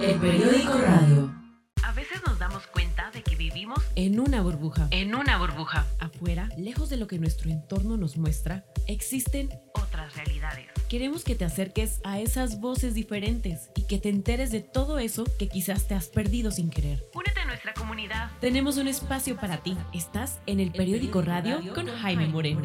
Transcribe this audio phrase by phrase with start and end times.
[0.00, 1.34] El periódico radio.
[1.82, 4.88] A veces nos damos cuenta de que vivimos En una burbuja.
[4.90, 9.50] en una burbuja, Afuera, lejos de lo que nuestro entorno nos muestra, existen...
[9.74, 10.66] otras realidades.
[10.88, 15.24] Queremos que te acerques a esas voces diferentes y que te enteres de todo eso
[15.38, 17.04] que quizás te has perdido sin querer.
[17.14, 18.30] Únete a nuestra comunidad.
[18.40, 19.76] Tenemos un espacio para ti.
[19.92, 22.62] Estás en el periódico radio con Jaime Moreno.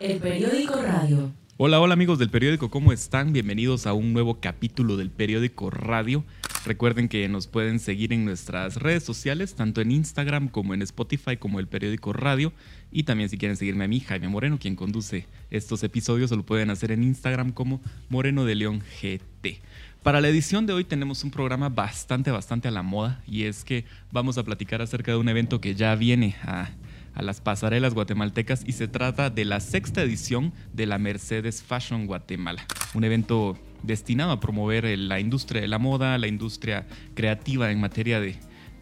[0.00, 1.32] El periódico radio.
[1.56, 3.32] Hola, hola amigos del periódico, ¿cómo están?
[3.32, 6.24] Bienvenidos a un nuevo capítulo del periódico Radio.
[6.66, 11.36] Recuerden que nos pueden seguir en nuestras redes sociales, tanto en Instagram como en Spotify,
[11.36, 12.52] como el periódico Radio.
[12.90, 16.70] Y también si quieren seguirme a mí, Jaime Moreno, quien conduce estos episodios, lo pueden
[16.70, 19.60] hacer en Instagram como Moreno de León GT.
[20.02, 23.62] Para la edición de hoy tenemos un programa bastante, bastante a la moda y es
[23.62, 26.70] que vamos a platicar acerca de un evento que ya viene a,
[27.14, 32.06] a las pasarelas guatemaltecas y se trata de la sexta edición de la Mercedes Fashion
[32.06, 37.70] Guatemala, un evento destinado a promover eh, la industria de la moda, la industria creativa
[37.70, 38.36] en materia de,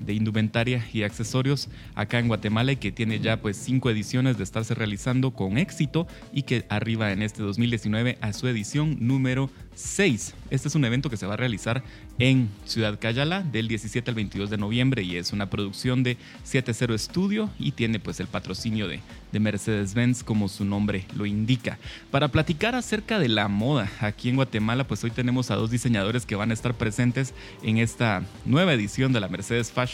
[0.05, 4.45] de indumentaria y accesorios acá en Guatemala y que tiene ya pues cinco ediciones de
[4.45, 10.35] estarse realizando con éxito y que arriba en este 2019 a su edición número 6.
[10.51, 11.83] Este es un evento que se va a realizar
[12.19, 16.99] en Ciudad Cayala del 17 al 22 de noviembre y es una producción de 70
[16.99, 19.01] Studio y tiene pues el patrocinio de,
[19.33, 21.79] de Mercedes-Benz como su nombre lo indica.
[22.11, 26.27] Para platicar acerca de la moda aquí en Guatemala pues hoy tenemos a dos diseñadores
[26.27, 29.92] que van a estar presentes en esta nueva edición de la Mercedes Fashion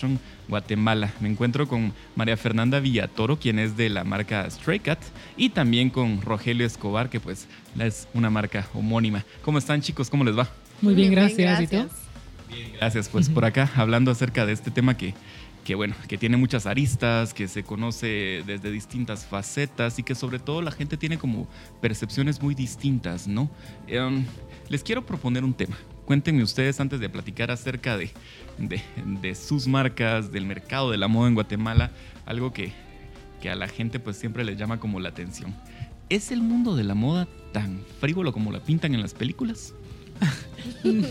[0.48, 1.12] Guatemala.
[1.20, 5.00] Me encuentro con María Fernanda Villatoro, quien es de la marca Stray Cat,
[5.36, 7.46] y también con Rogelio Escobar, que pues
[7.78, 9.24] es una marca homónima.
[9.42, 10.10] ¿Cómo están chicos?
[10.10, 10.48] ¿Cómo les va?
[10.80, 11.60] Muy bien, gracias.
[11.60, 11.88] ¿Y tú?
[12.76, 15.14] Gracias, pues por acá hablando acerca de este tema que,
[15.64, 20.38] que bueno, que tiene muchas aristas, que se conoce desde distintas facetas y que sobre
[20.38, 21.46] todo la gente tiene como
[21.82, 23.50] percepciones muy distintas, ¿no?
[23.86, 24.24] Em,
[24.68, 25.76] les quiero proponer un tema.
[26.06, 28.10] Cuéntenme ustedes antes de platicar acerca de,
[28.58, 31.90] de, sus marcas, del mercado de la moda en Guatemala,
[32.26, 32.72] algo que,
[33.40, 35.54] que a la gente pues siempre les llama como la atención.
[36.08, 39.74] ¿Es el mundo de la moda tan frívolo como la pintan en las películas?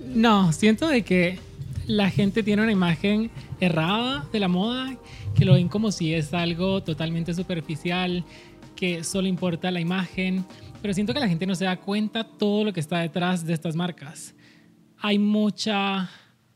[0.00, 1.38] No, siento de que
[1.86, 4.96] la gente tiene una imagen errada de la moda,
[5.34, 8.24] que lo ven como si es algo totalmente superficial,
[8.74, 10.44] que solo importa la imagen,
[10.82, 13.52] pero siento que la gente no se da cuenta todo lo que está detrás de
[13.52, 14.34] estas marcas.
[14.98, 16.10] Hay mucha,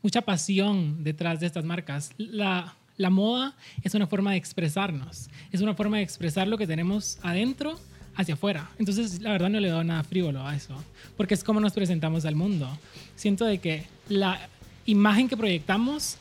[0.05, 2.13] mucha pasión detrás de estas marcas.
[2.19, 6.67] La, la moda es una forma de expresarnos, es una forma de expresar lo que
[6.67, 7.81] tenemos adentro
[8.15, 8.71] hacia afuera.
[8.79, 10.77] Entonces, la verdad no le doy nada frívolo a eso,
[11.17, 12.69] porque es como nos presentamos al mundo.
[13.17, 14.39] Siento de que la
[14.85, 16.19] imagen que proyectamos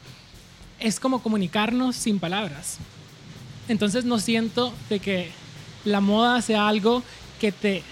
[0.79, 2.77] es como comunicarnos sin palabras.
[3.67, 5.29] Entonces, no siento de que
[5.83, 7.03] la moda sea algo
[7.39, 7.83] que te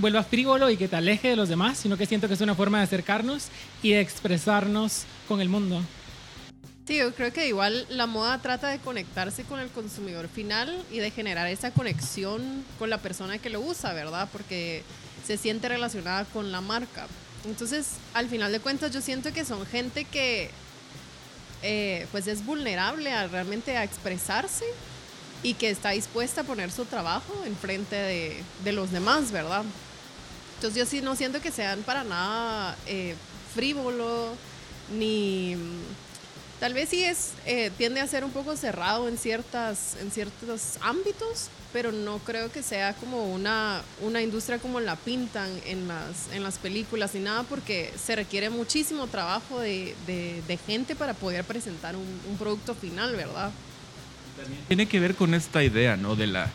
[0.00, 2.54] vuelva frívolo y que te aleje de los demás, sino que siento que es una
[2.54, 3.48] forma de acercarnos
[3.82, 5.82] y de expresarnos con el mundo.
[6.86, 10.98] Sí, yo creo que igual la moda trata de conectarse con el consumidor final y
[10.98, 14.28] de generar esa conexión con la persona que lo usa, ¿verdad?
[14.32, 14.82] Porque
[15.24, 17.06] se siente relacionada con la marca.
[17.44, 20.50] Entonces, al final de cuentas, yo siento que son gente que
[21.62, 24.64] eh, pues es vulnerable a realmente a expresarse
[25.42, 29.62] y que está dispuesta a poner su trabajo enfrente de, de los demás, ¿verdad?
[30.60, 33.14] Entonces yo sí no siento que sean para nada eh,
[33.54, 34.34] frívolo
[34.92, 35.56] ni
[36.60, 40.76] Tal vez sí es, eh, tiende a ser un poco cerrado en, ciertas, en ciertos
[40.82, 46.30] ámbitos, pero no creo que sea como una, una industria como la pintan en las,
[46.34, 51.44] en las películas ni nada, porque se requiere muchísimo trabajo de, de, gente para poder
[51.44, 53.50] presentar un, producto final, ¿verdad?
[54.68, 56.14] Tiene que ver con esta idea, ¿no?
[56.14, 56.50] De la,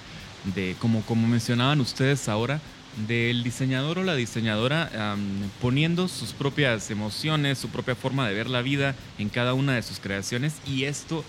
[0.54, 2.62] de como, como mencionaban ustedes ahora,
[3.08, 5.16] del diseñador o la diseñadora
[5.62, 9.82] poniendo sus propias emociones, su propia forma de ver la vida en cada una de
[9.82, 11.24] sus creaciones y esto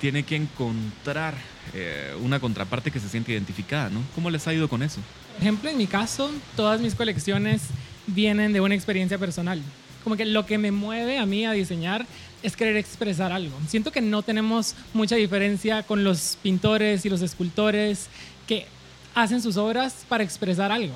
[0.00, 1.34] tiene que encontrar
[1.74, 4.02] eh, una contraparte que se siente identificada, ¿no?
[4.14, 5.00] ¿Cómo les ha ido con eso?
[5.34, 7.62] Por ejemplo, en mi caso, todas mis colecciones
[8.06, 9.62] vienen de una experiencia personal.
[10.02, 12.06] Como que lo que me mueve a mí a diseñar
[12.42, 13.54] es querer expresar algo.
[13.68, 18.08] Siento que no tenemos mucha diferencia con los pintores y los escultores
[18.48, 18.66] que
[19.14, 20.94] hacen sus obras para expresar algo.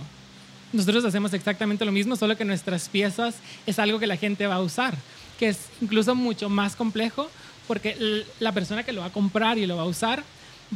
[0.75, 4.57] Nosotros hacemos exactamente lo mismo, solo que nuestras piezas es algo que la gente va
[4.57, 4.97] a usar,
[5.39, 7.31] que es incluso mucho más complejo
[7.69, 10.25] porque la persona que lo va a comprar y lo va a usar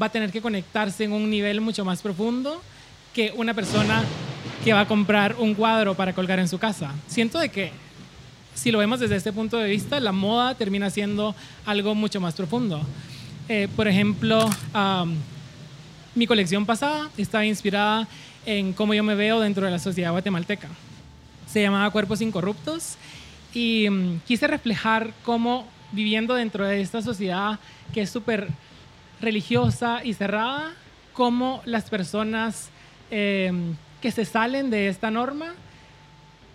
[0.01, 2.63] va a tener que conectarse en un nivel mucho más profundo
[3.13, 4.05] que una persona
[4.63, 6.95] que va a comprar un cuadro para colgar en su casa.
[7.09, 7.73] Siento de que
[8.55, 11.35] si lo vemos desde este punto de vista, la moda termina siendo
[11.67, 12.81] algo mucho más profundo.
[13.49, 15.17] Eh, por ejemplo, um,
[16.15, 18.07] mi colección pasada estaba inspirada
[18.49, 20.69] en cómo yo me veo dentro de la sociedad guatemalteca.
[21.47, 22.97] Se llamaba Cuerpos Incorruptos
[23.53, 27.59] Y mm, quise reflejar cómo viviendo dentro de esta sociedad
[27.93, 28.49] que es súper
[29.21, 30.73] religiosa y cerrada,
[31.13, 32.71] cómo las personas
[33.11, 33.53] eh,
[34.01, 35.55] que se salen de esta norma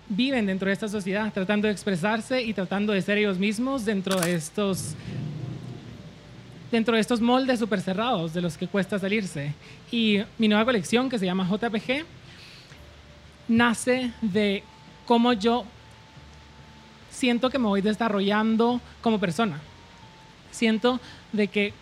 [0.10, 4.20] viven dentro de esta sociedad, tratando de expresarse y tratando de ser ellos mismos dentro
[4.20, 4.96] de estos
[6.74, 9.54] dentro de estos moldes súper cerrados de los que cuesta salirse.
[9.92, 12.04] Y mi nueva colección, que se llama JPG,
[13.48, 14.64] nace de
[15.06, 15.66] cómo yo
[17.12, 19.60] siento que me voy desarrollando como persona.
[20.50, 21.00] Siento
[21.32, 21.74] de que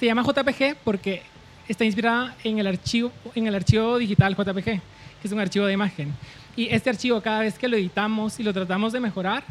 [0.00, 1.22] se llama JPG porque
[1.68, 4.80] está inspirada en el archivo, en el archivo digital JPG, que
[5.22, 6.12] es un archivo de imagen.
[6.56, 9.44] Y este archivo, cada vez que lo editamos y lo tratamos de mejorar,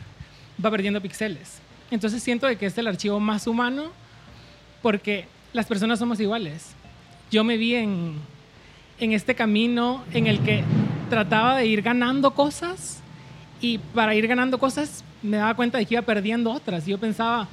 [0.63, 1.59] va perdiendo píxeles.
[1.91, 3.93] Entonces siento de que es el archivo más humano
[4.87, 6.69] porque las personas somos iguales.
[7.29, 8.13] Yo me vi en,
[9.01, 10.63] en este camino en el que
[11.09, 13.01] trataba de ir ganando cosas
[13.59, 16.87] y para ir ganando cosas me daba cuenta de que iba perdiendo otras.
[16.87, 17.49] Y yo pensaba,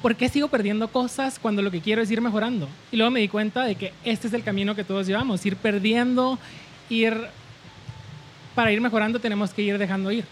[0.00, 2.68] ¿por qué sigo perdiendo cosas cuando lo que quiero es ir mejorando?
[2.92, 5.56] Y luego me di cuenta de que este es el camino que todos llevamos, ir
[5.56, 6.38] perdiendo,
[6.88, 7.16] ir...
[8.54, 10.24] Para ir mejorando tenemos que ir dejando ir.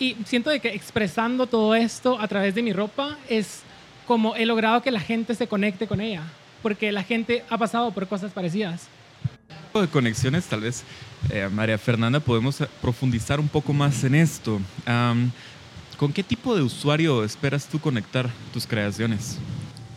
[0.00, 3.62] Y siento de que expresando todo esto a través de mi ropa es
[4.06, 6.22] como he logrado que la gente se conecte con ella,
[6.62, 8.88] porque la gente ha pasado por cosas parecidas.
[9.66, 10.84] tipo de conexiones, tal vez,
[11.30, 14.60] eh, María Fernanda, podemos eh, profundizar un poco más en esto.
[14.86, 15.30] Am,
[15.96, 19.38] ¿Con qué tipo de usuario esperas tú conectar tus creaciones?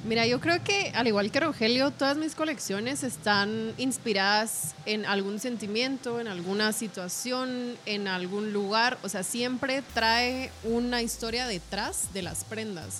[0.07, 5.39] Mira, yo creo que al igual que Rogelio, todas mis colecciones están inspiradas en algún
[5.39, 8.97] sentimiento, en alguna situación, en algún lugar.
[9.03, 12.99] O sea, siempre trae una historia detrás de las prendas,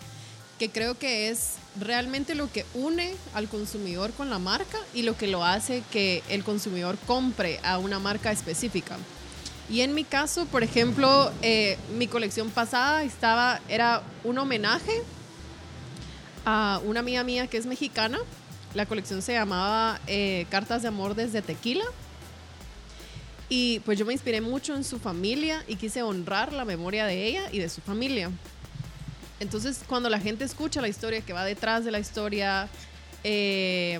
[0.59, 5.15] que creo que es realmente lo que une al consumidor con la marca y lo
[5.15, 8.97] que lo hace que el consumidor compre a una marca específica.
[9.69, 15.03] Y en mi caso, por ejemplo, eh, mi colección pasada estaba, era un homenaje
[16.45, 18.17] a una amiga mía que es mexicana.
[18.73, 21.83] La colección se llamaba eh, Cartas de Amor desde Tequila.
[23.49, 27.27] Y pues yo me inspiré mucho en su familia y quise honrar la memoria de
[27.27, 28.31] ella y de su familia.
[29.39, 32.67] Entonces, cuando la gente escucha la historia que va detrás de la historia,
[33.23, 33.99] eh,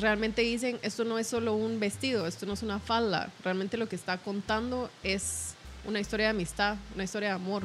[0.00, 3.88] realmente dicen, esto no es solo un vestido, esto no es una falda, realmente lo
[3.88, 7.64] que está contando es una historia de amistad, una historia de amor.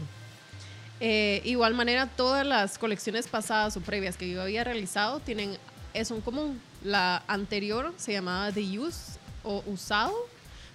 [0.99, 5.57] Eh, igual manera, todas las colecciones pasadas o previas que yo había realizado tienen
[5.93, 6.61] eso en común.
[6.83, 10.13] La anterior se llamaba The Use o usado,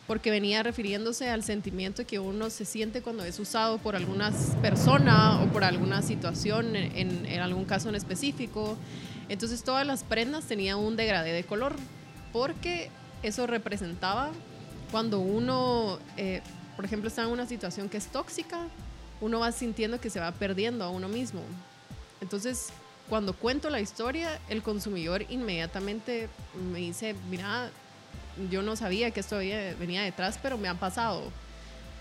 [0.08, 4.32] porque venía refiriéndose al sentimiento que uno se siente cuando es usado por alguna
[4.62, 8.78] persona o por alguna situación, en, algún caso en específico.
[9.28, 11.76] Entonces todas las prendas tenían un degradé de color,
[12.32, 12.90] porque
[13.22, 14.30] eso representaba
[14.90, 16.40] cuando uno, eh,
[16.74, 18.66] por ejemplo, está en una situación que es tóxica,
[19.20, 21.42] uno va sintiendo que se va perdiendo a uno mismo.
[22.22, 22.68] Entonces,
[23.10, 26.30] cuando cuento la historia, el consumidor inmediatamente
[26.72, 27.70] me dice, mira,
[28.50, 31.30] yo no sabía que esto venía detrás, pero me ha pasado.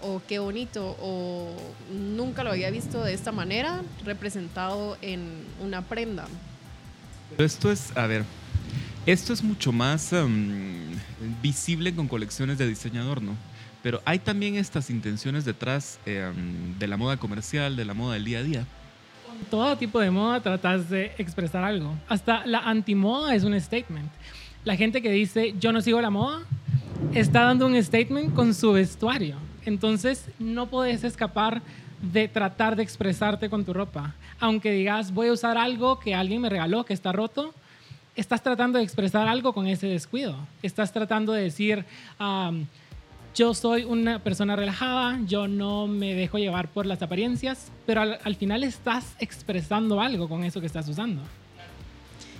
[0.01, 1.51] O qué bonito, o
[1.91, 6.27] nunca lo había visto de esta manera, representado en una prenda.
[7.31, 8.23] Pero esto es, a ver,
[9.07, 10.85] esto es mucho más am,
[11.41, 13.35] visible con colecciones de diseñador, ¿no?
[13.81, 16.31] Pero hay también estas intenciones detrás eh,
[16.77, 18.65] de la moda comercial, de la moda del día a día.
[19.25, 21.95] Con todo tipo de moda tratas de expresar algo.
[22.09, 24.11] Hasta la antimoda es un statement.
[24.67, 26.41] La gente que dice yo no sigo la moda
[27.13, 29.37] está dando un statement con su vestuario.
[29.63, 31.61] Entonces no puedes escapar
[32.01, 34.13] de tratar de expresarte con tu ropa.
[34.41, 37.53] Aunque digas voy a usar algo que alguien me regaló que está roto,
[38.17, 40.35] estás tratando de expresar algo con ese descuido.
[40.61, 41.85] Estás tratando de decir,
[42.19, 42.65] um,
[43.35, 48.35] yo soy una persona relajada, yo no me dejo llevar por las apariencias, pero al
[48.35, 51.21] final estás expresando algo con eso que estás usando.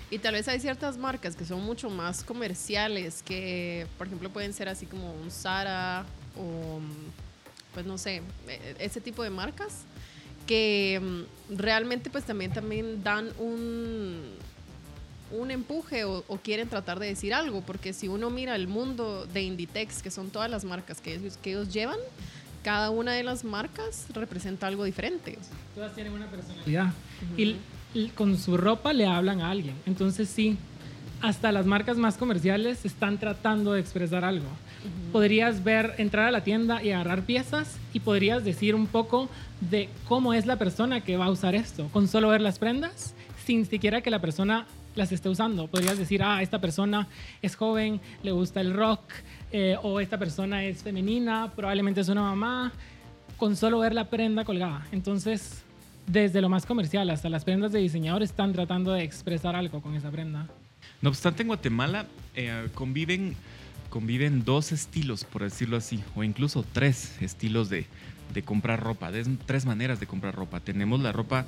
[0.10, 4.54] Y tal vez hay ciertas marcas que son mucho más comerciales, que por ejemplo pueden
[4.54, 6.06] ser así como un Zara
[6.38, 6.80] o
[7.74, 9.82] pues no sé, e- ese tipo de marcas
[10.48, 11.00] que
[11.50, 14.22] mm, realmente pues también, también dan un,
[15.32, 19.26] un empuje o, o quieren tratar de decir algo, porque si uno mira el mundo
[19.28, 22.00] de Inditex, que son todas las marcas que ellos, que ellos llevan,
[22.64, 25.38] cada una de las marcas representa algo diferente.
[25.76, 26.94] Todas tienen una personalidad.
[27.36, 27.60] Y l- l-
[28.16, 29.76] con su ropa le hablan a alguien.
[29.86, 30.58] Entonces sí,
[31.22, 34.48] hasta las marcas más comerciales están tratando de expresar algo.
[35.12, 39.30] Podrías ver, entrar a la tienda y agarrar piezas y podrías decir un poco
[39.62, 41.90] de cómo es la persona que va a usar esto.
[41.92, 43.16] Con solo ver las prendas,
[43.46, 45.68] sin siquiera que la persona las esté usando.
[45.68, 47.08] Podrías decir, ah, esta persona
[47.42, 49.02] es joven, le gusta el rock,
[49.52, 52.72] eh, o esta persona es femenina, probablemente es una mamá
[53.38, 54.86] con solo ver la prenda colgada.
[54.92, 55.64] Entonces,
[56.08, 59.94] desde lo más comercial hasta las prendas de diseñador están tratando de expresar algo con
[59.96, 60.48] esa prenda.
[61.02, 63.36] No obstante, en Guatemala eh, conviven,
[63.90, 67.86] conviven dos estilos, por decirlo así, o incluso tres estilos de,
[68.34, 70.60] de comprar ropa, de- tres maneras de comprar ropa.
[70.60, 71.46] Tenemos la ropa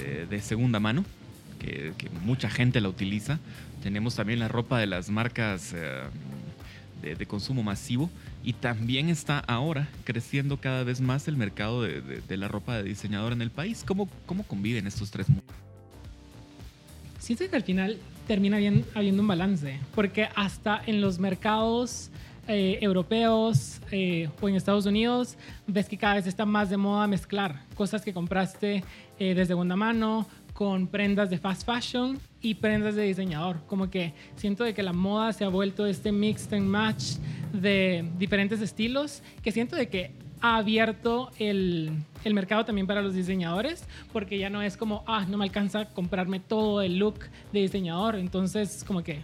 [0.00, 1.04] eh, de segunda mano,
[1.58, 3.40] que, que mucha gente la utiliza.
[3.82, 6.02] Tenemos también la ropa de las marcas eh,
[7.02, 8.10] de, de consumo masivo.
[8.44, 13.32] Y también está ahora creciendo cada vez más el mercado de, la ropa de diseñador
[13.32, 13.84] en el país.
[13.86, 15.54] ¿Cómo, cómo conviven estos tres mundos?
[17.18, 22.10] Siento que al final termina bien, habiendo un balance, porque hasta en los mercados
[22.48, 25.36] eh, europeos eh, o en Estados Unidos
[25.68, 28.82] ves que cada vez está más de moda mezclar cosas que compraste
[29.20, 33.60] eh, de segunda mano con prendas de fast fashion y prendas de diseñador.
[33.66, 37.16] Como que siento de que la moda se ha vuelto este mix and match
[37.52, 41.92] de diferentes estilos que siento de que ha abierto el,
[42.24, 45.80] el mercado también para los diseñadores, porque ya no es como, ah, no me alcanza
[45.80, 47.20] a comprarme todo el look
[47.52, 49.22] de diseñador, entonces como que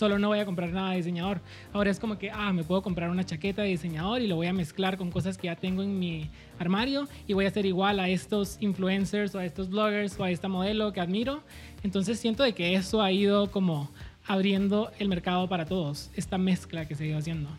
[0.00, 1.42] solo no voy a comprar nada de diseñador.
[1.74, 4.46] Ahora es como que, ah, me puedo comprar una chaqueta de diseñador y lo voy
[4.46, 8.00] a mezclar con cosas que ya tengo en mi armario y voy a hacer igual
[8.00, 11.42] a estos influencers o a estos bloggers o a esta modelo que admiro.
[11.82, 13.90] Entonces siento de que eso ha ido como
[14.26, 17.50] abriendo el mercado para todos, esta mezcla que se ha ido haciendo.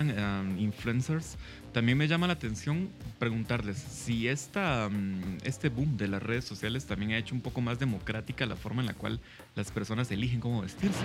[0.00, 1.36] Um, influencers,
[1.72, 2.88] también me llama la atención
[3.18, 7.60] preguntarles si esta, um, este boom de las redes sociales también ha hecho un poco
[7.60, 9.20] más democrática la forma en la cual
[9.54, 11.04] las personas eligen cómo vestirse.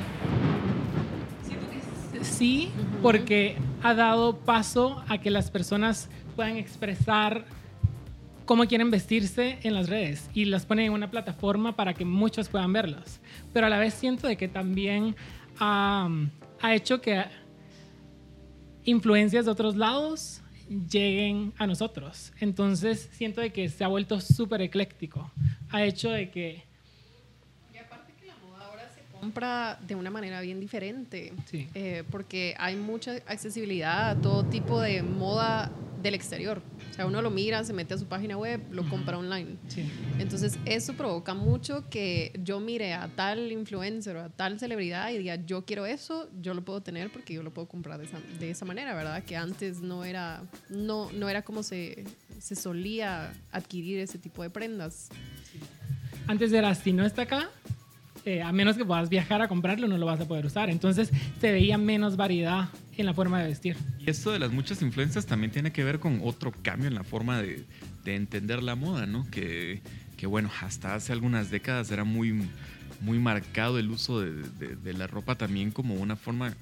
[2.21, 2.69] Sí,
[3.01, 7.45] porque ha dado paso a que las personas puedan expresar
[8.45, 12.49] cómo quieren vestirse en las redes y las ponen en una plataforma para que muchos
[12.49, 13.19] puedan verlas.
[13.53, 15.15] Pero a la vez siento de que también
[15.59, 16.09] ha,
[16.61, 17.23] ha hecho que
[18.85, 20.41] influencias de otros lados
[20.89, 22.31] lleguen a nosotros.
[22.39, 25.31] Entonces siento de que se ha vuelto súper ecléctico.
[25.69, 26.63] Ha hecho de que...
[27.73, 31.33] Y aparte que la moda ahora se compra de una manera bien diferente.
[31.45, 31.67] Sí.
[31.73, 35.71] Eh, porque hay mucha accesibilidad a todo tipo de moda
[36.01, 36.61] del exterior.
[36.93, 39.55] O sea, uno lo mira, se mete a su página web, lo compra online.
[39.67, 39.83] Sí.
[40.19, 45.17] Entonces, eso provoca mucho que yo mire a tal influencer o a tal celebridad y
[45.17, 48.19] diga, yo quiero eso, yo lo puedo tener porque yo lo puedo comprar de esa,
[48.39, 49.23] de esa manera, ¿verdad?
[49.23, 52.03] Que antes no era, no, no era como se,
[52.37, 55.09] se solía adquirir ese tipo de prendas.
[56.27, 57.49] Antes era, si no está acá,
[58.23, 60.69] eh, a menos que puedas viajar a comprarlo, no lo vas a poder usar.
[60.69, 61.09] Entonces
[61.41, 63.77] se veía menos variedad en la forma de vestir.
[64.05, 67.05] Y esto de las muchas influencias también tiene que ver con otro cambio en la
[67.05, 67.63] forma de,
[68.03, 69.25] de entender la moda, ¿no?
[69.31, 69.81] Que,
[70.25, 72.47] bueno, hasta hace algunas décadas era muy,
[73.01, 76.53] muy marcado el uso de, la ropa también como una forma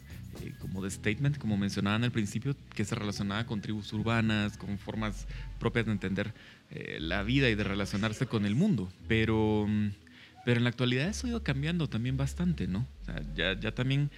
[0.42, 4.80] eh, como de statement, como mencionaban al principio, que se relacionaba con tribus urbanas, con
[4.80, 5.28] formas
[5.60, 6.34] propias de entender
[6.72, 8.92] eh, la vida y de relacionarse con el mundo.
[9.08, 9.68] Pero,
[10.46, 12.88] pero en la actualidad eso ha ido cambiando también bastante, ¿no?
[13.02, 14.10] O sea, ya, ya también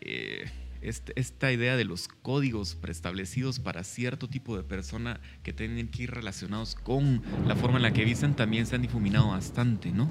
[0.00, 0.44] eh,
[0.88, 6.10] esta idea de los códigos preestablecidos para cierto tipo de persona que tienen que ir
[6.10, 10.10] relacionados con la forma en la que visten también se han difuminado bastante, ¿no?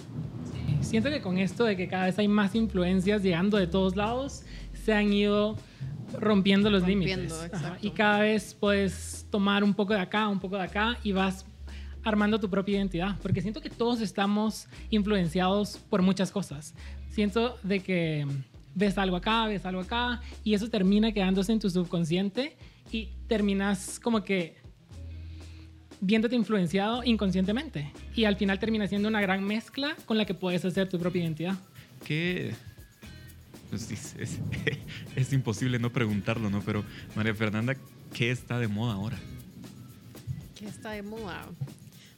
[0.82, 4.44] Siento que con esto de que cada vez hay más influencias llegando de todos lados,
[4.84, 5.58] se han ido
[6.20, 7.52] rompiendo los Rompiendo, límites.
[7.82, 11.46] Y cada vez puedes tomar un poco de acá, un poco de acá y vas
[12.04, 13.18] armando tu propia identidad.
[13.22, 16.76] Porque siento que todos estamos influenciados por muchas cosas.
[17.10, 18.28] Siento de que
[18.76, 22.58] ves algo acá, ves algo acá y eso termina quedándose en tu subconsciente
[22.92, 24.58] y terminas como que
[26.02, 27.92] viéndote influenciado inconscientemente.
[28.16, 31.24] Y al final termina siendo una gran mezcla con la que puedes hacer tu propia
[31.24, 31.56] identidad.
[32.06, 32.54] Que
[33.70, 34.40] pues, es, es-
[35.16, 36.62] es imposible no preguntarlo, ¿no?
[36.62, 36.84] Pero
[37.16, 37.76] María Fernanda,
[38.14, 39.18] ¿qué está de moda ahora?
[40.56, 41.46] ¿Qué está de moda?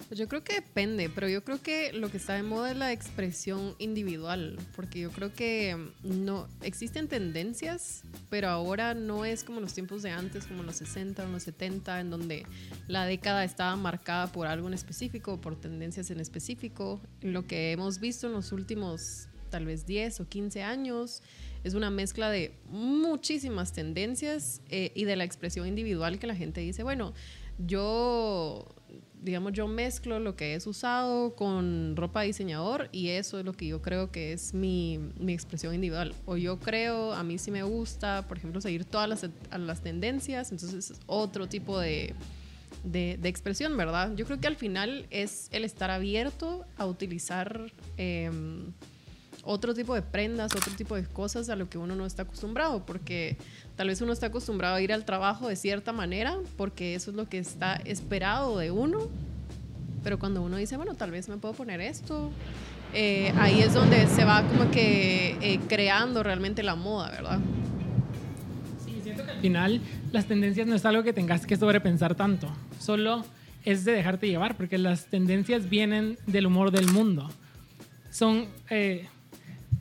[0.07, 2.77] Pues yo creo que depende, pero yo creo que lo que está de moda es
[2.77, 9.43] la expresión individual, porque yo creo que mm, no existen tendencias, pero ahora no es
[9.43, 12.45] como los tiempos de antes, como los 60 o los 70, en donde
[12.87, 17.01] la década estaba marcada por algo en específico, por tendencias en específico.
[17.21, 21.23] Lo que hemos visto en los últimos tal vez 10 o 15 años
[21.63, 26.61] es una mezcla de muchísimas tendencias eh, y de la expresión individual que la gente
[26.61, 27.13] dice, bueno,
[27.57, 28.74] yo,
[29.25, 33.67] digamos, yo mezclo lo que es usado con ropa diseñador y eso es lo que
[33.67, 36.13] yo creo que es mi, mi expresión individual.
[36.25, 39.81] O yo creo, a mí sí me gusta, por ejemplo, seguir todas las, a las
[39.81, 42.13] tendencias, entonces es otro tipo de,
[42.83, 44.15] de, de expresión, ¿verdad?
[44.15, 47.73] Yo creo que al final es el estar abierto a utilizar...
[47.97, 48.71] em,
[49.45, 52.85] otro tipo de prendas, otro tipo de cosas a lo que uno no está acostumbrado,
[52.85, 53.37] porque
[53.75, 57.17] tal vez uno está acostumbrado a ir al trabajo de cierta manera, porque eso es
[57.17, 59.07] lo que está esperado de uno,
[60.03, 62.31] pero cuando uno dice, bueno, tal vez me puedo poner esto,
[62.93, 67.39] eh, ahí es donde se va como que eh, creando realmente la moda, ¿verdad?
[68.85, 72.49] Sí, siento que al final las tendencias no es algo que tengas que sobrepensar tanto,
[72.79, 73.23] solo
[73.63, 77.29] es de dejarte llevar, porque las tendencias vienen del humor del mundo.
[78.11, 79.07] Son eh,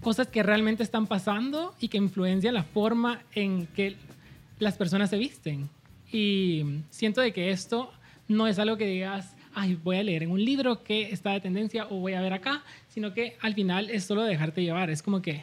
[0.04, 3.96] cosas que realmente están pasando y que influencian la forma en que
[4.58, 5.70] las personas se visten.
[6.12, 7.90] Y siento de que esto
[8.28, 11.40] no es algo que digas, ay, voy a leer en un libro que está de
[11.40, 14.90] tendencia o voy a ver acá, sino que al final es solo dejarte llevar.
[14.90, 15.42] Es como que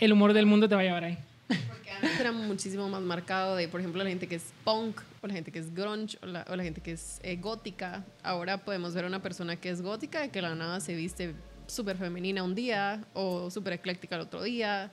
[0.00, 1.18] el humor del mundo te va a llevar ahí.
[1.46, 5.26] Porque antes era muchísimo más marcado de, por ejemplo, la gente que es punk, o
[5.26, 8.02] la gente que es grunge, o la, o la gente que es eh, gótica.
[8.22, 11.34] Ahora podemos ver a una persona que es gótica y que la nada se viste
[11.66, 14.90] súper femenina un día o súper ecléctica el otro día.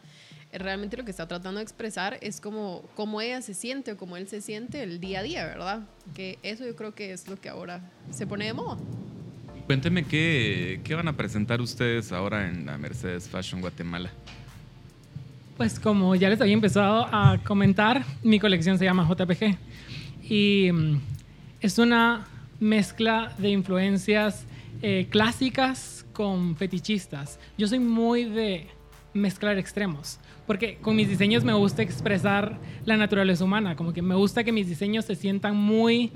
[0.52, 4.18] Realmente lo que está tratando de expresar es como cómo ella se siente o cómo
[4.18, 5.82] él se siente el día a día, ¿verdad?
[6.14, 8.78] Que eso yo creo que es lo que ahora se pone de moda.
[9.66, 14.12] Cuénteme qué, qué van a presentar ustedes ahora en la Mercedes Fashion Guatemala.
[15.58, 19.58] Pues como ya les había empezado a comentar, mi colección se llama JPG
[20.30, 21.02] y mm,
[21.62, 22.26] es una
[22.60, 24.46] mezcla de influencias
[24.82, 27.40] eh, clásicas con fetichistas.
[27.58, 28.68] Yo soy muy de
[29.14, 34.16] mezclar extremos, porque con mis diseños me gusta expresar la naturaleza humana, como que me
[34.16, 36.12] gusta que mis diseños se sientan muy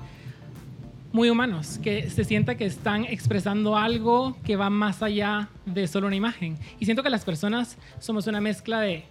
[1.10, 6.06] muy humanos, que se sienta que están expresando algo que va más allá de solo
[6.06, 6.58] una imagen.
[6.78, 9.04] Y siento que las personas somos una mezcla de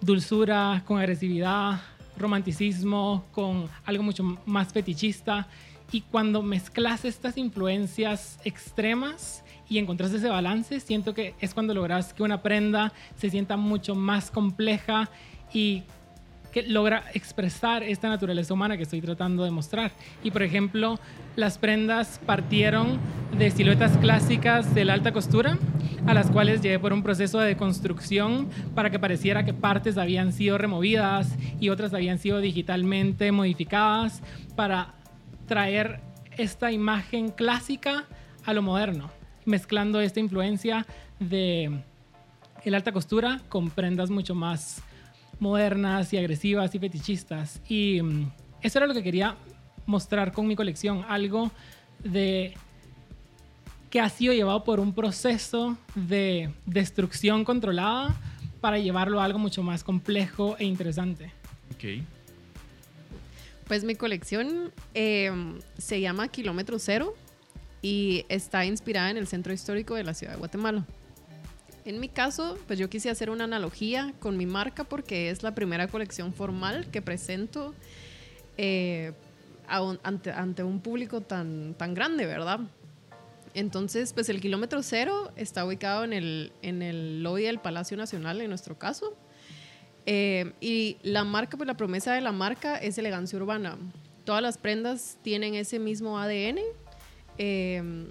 [0.00, 1.80] dulzura con agresividad,
[2.16, 5.48] romanticismo con algo mucho más fetichista.
[5.92, 12.12] Y cuando mezclas estas influencias extremas y encontrás ese balance, siento que es cuando logras
[12.12, 15.08] que una prenda se sienta mucho más compleja
[15.52, 15.84] y
[16.52, 19.92] que logra expresar esta naturaleza humana que estoy tratando de mostrar.
[20.24, 20.98] Y por ejemplo,
[21.36, 22.98] las prendas partieron
[23.36, 25.58] de siluetas clásicas de la alta costura,
[26.06, 30.32] a las cuales llevé por un proceso de deconstrucción para que pareciera que partes habían
[30.32, 34.22] sido removidas y otras habían sido digitalmente modificadas
[34.56, 34.94] para
[35.46, 36.00] traer
[36.36, 38.04] esta imagen clásica
[38.44, 39.10] a lo moderno,
[39.44, 40.86] mezclando esta influencia
[41.18, 41.82] de
[42.64, 44.82] el alta costura con prendas mucho más
[45.38, 47.60] modernas y agresivas y fetichistas.
[47.68, 48.30] Y mm,
[48.60, 49.36] eso era lo que quería
[49.86, 51.50] mostrar con mi colección, algo
[52.02, 52.54] de
[53.90, 58.14] que ha sido llevado por un proceso de destrucción controlada
[58.60, 61.30] para llevarlo a algo mucho más complejo e interesante.
[61.72, 62.02] Ok.
[63.66, 65.32] Pues mi colección eh,
[65.76, 67.14] se llama Kilómetro Cero
[67.82, 70.86] y está inspirada en el centro histórico de la ciudad de Guatemala.
[71.84, 75.54] En mi caso, pues yo quise hacer una analogía con mi marca porque es la
[75.54, 77.74] primera colección formal que presento
[78.56, 79.12] eh,
[79.68, 82.60] ante, ante un público tan, tan grande, ¿verdad?
[83.54, 88.40] Entonces, pues el kilómetro cero está ubicado en el, en el lobby del Palacio Nacional,
[88.40, 89.16] en nuestro caso.
[90.06, 93.76] Eh, y la marca, pues la promesa de la marca es elegancia urbana.
[94.24, 96.60] Todas las prendas tienen ese mismo ADN.
[97.38, 98.08] eh,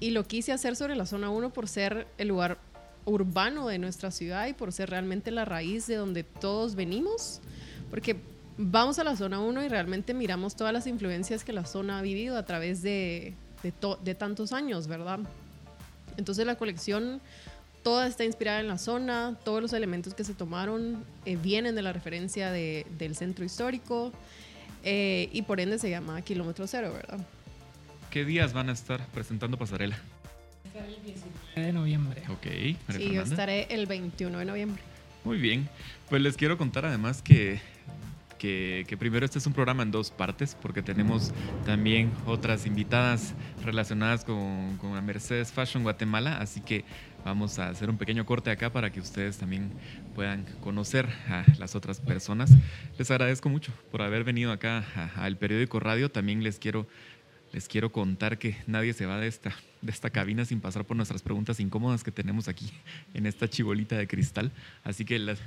[0.00, 2.58] y lo quise hacer sobre la zona 1 por ser el lugar
[3.04, 7.40] urbano de nuestra ciudad y por ser realmente la raíz de donde todos venimos.
[7.90, 8.16] Porque
[8.56, 12.02] vamos a la zona 1 y realmente miramos todas las influencias que la zona ha
[12.02, 13.72] vivido a través de, de,
[14.04, 15.20] de tantos años, ¿verdad?
[16.16, 17.20] Entonces la colección
[17.82, 21.82] toda está inspirada en la zona, todos los elementos que se tomaron eh, vienen de
[21.82, 24.12] la referencia de- del centro histórico
[24.84, 27.18] eh, y por ende se llama Kilómetro Cero, ¿verdad?
[28.10, 29.98] ¿Qué días van a estar presentando pasarela?
[31.56, 32.22] De noviembre.
[32.28, 32.46] Ok.
[32.88, 34.82] María Sí, yo estaré el 21 de noviembre.
[35.24, 35.68] Muy bien.
[36.08, 37.60] Pues les quiero contar además que,
[38.38, 41.32] que, que primero este es un programa en dos partes porque tenemos
[41.66, 46.38] también otras invitadas relacionadas con, con la Mercedes Fashion Guatemala.
[46.38, 46.84] Así que
[47.24, 49.70] vamos a hacer un pequeño corte acá para que ustedes también
[50.14, 52.50] puedan conocer a las otras personas.
[52.98, 54.84] Les agradezco mucho por haber venido acá
[55.16, 56.10] al periódico Radio.
[56.10, 56.86] También les quiero
[57.50, 60.98] les quiero contar que nadie se va de esta, de esta cabina sin pasar por
[60.98, 62.70] nuestras preguntas incómodas que tenemos aquí
[63.14, 64.52] en esta chibolita de cristal.
[64.84, 65.38] Así que las-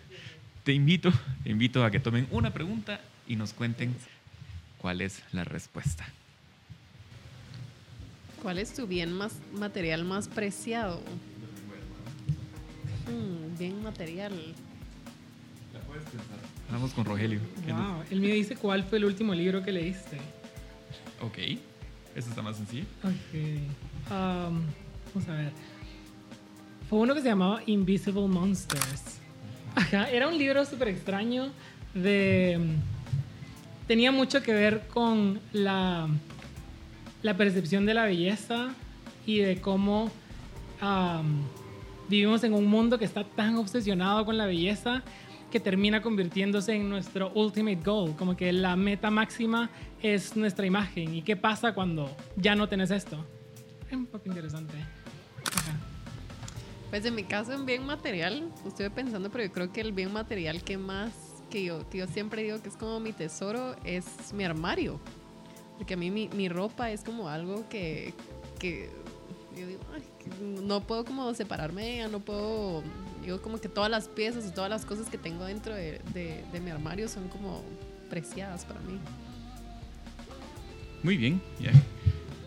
[0.63, 1.11] te invito,
[1.45, 3.95] invito a que tomen una pregunta y nos cuenten
[4.79, 6.03] cuál es la respuesta.
[8.41, 11.03] ¿Cuál es tu bien más material más preciado?
[13.07, 14.33] Mm, bien material.
[16.71, 17.39] Vamos con Rogelio.
[17.65, 18.03] ¿Qué nos- Wow.
[18.11, 20.17] El mío dice cuál fue el último libro que leíste.
[21.21, 21.37] Ok,
[22.15, 22.85] eso está más sencillo.
[23.03, 23.11] Ok.
[24.09, 24.61] Um,
[25.13, 25.51] vamos a ver.
[26.89, 29.19] fue uno que se llamaba Invisible Monsters.
[29.75, 31.51] Ajá, era un libro súper extraño
[31.93, 32.59] de...
[33.87, 36.09] Tenía mucho que ver con la,
[37.23, 38.73] la percepción de la belleza
[39.25, 40.11] y de cómo
[40.81, 41.43] am,
[42.11, 45.01] vivimos en un mundo que está tan obsesionado con la belleza
[45.49, 49.69] que termina convirtiéndose en nuestro ultimate goal, como que la meta máxima
[50.01, 51.15] es nuestra imagen.
[51.15, 53.25] ¿Y qué pasa cuando ya no tenés esto?
[53.87, 54.73] Es un poco interesante.
[55.55, 55.77] Ajá.
[56.89, 60.11] Pues en mi caso, en bien material, estuve pensando, pero yo creo que el bien
[60.11, 61.13] material que más,
[61.49, 64.99] que yo, que yo siempre digo que es como mi tesoro, es mi armario.
[65.77, 68.13] Porque a mí mi, mi ropa es como algo que,
[68.59, 68.89] que
[69.57, 70.03] yo digo, "Ay,
[70.63, 72.83] no puedo como separarme de no puedo,
[73.23, 76.59] digo como que todas las piezas y todas las cosas que tengo dentro de, de-
[76.61, 77.61] mi armario son como
[78.09, 78.99] preciadas para mí.
[81.03, 81.41] Muy bien.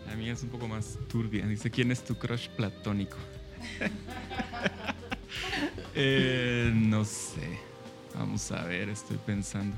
[0.07, 1.45] La mía es un poco más turbia.
[1.45, 3.17] Dice, ¿quién es tu crush platónico?
[5.97, 7.57] Eh, no sé.
[8.15, 9.75] Vamos a ver, estoy pensando.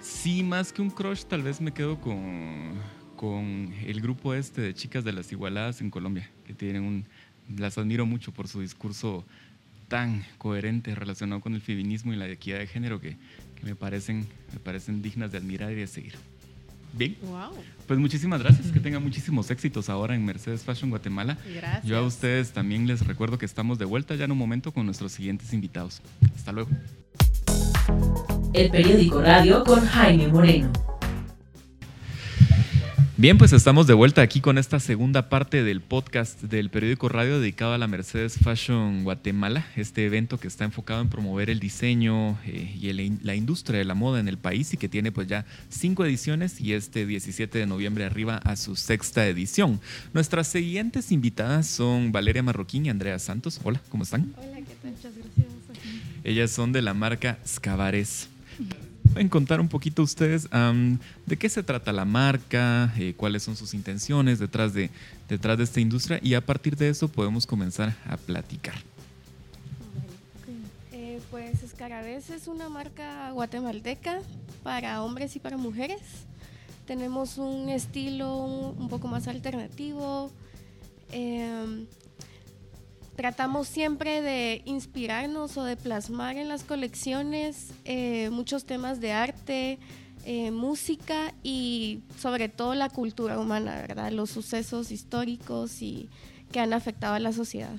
[0.00, 2.74] Sí, más que un crush, tal vez me quedo con,
[3.16, 7.04] con el grupo este de chicas de las Igualadas en Colombia, que tienen un...
[7.56, 9.24] Las admiro mucho por su discurso
[9.88, 13.16] tan coherente relacionado con el feminismo y la equidad de género que,
[13.54, 16.14] que me, parecen, me parecen dignas de admirar y de seguir.
[16.96, 17.50] Bien, Wow,
[17.88, 18.70] pues muchísimas gracias.
[18.70, 21.36] Que tengan muchísimos éxitos ahora en Mercedes Fashion Guatemala.
[21.54, 21.84] gracias.
[21.84, 24.86] Yo a ustedes también les recuerdo que estamos de vuelta ya en un momento con
[24.86, 26.00] nuestros siguientes invitados.
[26.36, 26.70] Hasta luego.
[28.52, 30.93] El periódico radio con Jaime Moreno.
[33.16, 37.38] Bien, pues estamos de vuelta aquí con esta segunda parte del podcast del periódico radio
[37.38, 42.36] dedicado a la Mercedes Fashion Guatemala, este evento que está enfocado en promover el diseño
[42.44, 45.28] eh, y el- la industria de la moda en el país y que tiene pues
[45.28, 49.80] ya cinco ediciones y este 17 de noviembre arriba a su sexta edición.
[50.12, 53.60] Nuestras siguientes invitadas son Valeria Marroquín y Andrea Santos.
[53.62, 54.34] Hola, ¿cómo están?
[54.36, 54.90] Hola, ¿qué tal?
[54.90, 55.46] Muchas gracias.
[56.24, 58.28] Ellas son de la marca Scavares.
[59.14, 63.72] ¿Pueden contar un poquito ustedes de qué se trata la marca, eh, cuáles son sus
[63.72, 64.90] intenciones detrás de,
[65.28, 66.18] detrás de esta industria?
[66.20, 68.74] Y a partir de eso podemos comenzar a platicar.
[70.90, 74.18] Eh, pues Escarabés es una marca guatemalteca
[74.64, 76.00] para hombres y para mujeres.
[76.84, 80.32] Tenemos un estilo un, un poco más alternativo.
[81.12, 81.86] Em,
[83.16, 89.78] tratamos siempre de inspirarnos o de plasmar en las colecciones eh, muchos temas de arte,
[90.26, 94.10] eh, música y sobre todo la cultura humana, ¿verdad?
[94.10, 96.08] Los sucesos históricos y
[96.50, 97.76] que han afectado a la sociedad.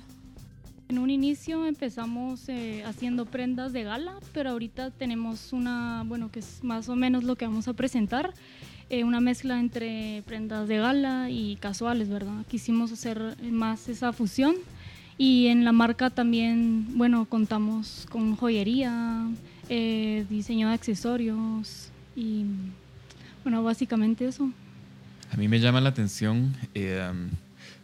[0.88, 6.40] En un inicio empezamos eh, haciendo prendas de gala, pero ahorita tenemos una, bueno, que
[6.40, 8.34] es más o menos lo que vamos a presentar,
[8.92, 12.46] eh, una mezcla entre prendas de gala y casuales, ¿verdad?
[12.48, 14.56] Quisimos hacer más esa fusión
[15.18, 19.28] y en la marca también, bueno, contamos con joyería,
[19.70, 22.46] eh, diseño de accesorios y,
[23.44, 24.50] bueno, básicamente eso.
[25.32, 27.30] A mí me llama la atención eh, am,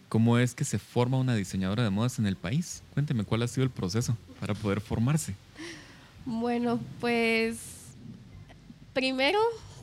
[0.09, 2.83] cómo es que se forma una diseñadora de modas en el país.
[2.93, 5.35] Cuénteme cuál ha sido el proceso para poder formarse.
[6.25, 7.57] Bueno, pues
[8.93, 9.39] primero